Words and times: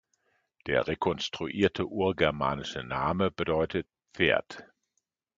Der 0.65 0.87
rekonstruierte 0.87 1.85
urgermanische 1.85 2.81
Name 2.83 3.29
bedeutet 3.29 3.85
„Pferd“. 4.15 4.67